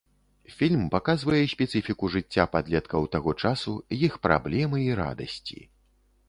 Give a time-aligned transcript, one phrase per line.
[0.59, 3.75] Фільм паказвае спецыфіку жыцця падлеткаў таго часу,
[4.09, 5.59] іх праблемы і радасці.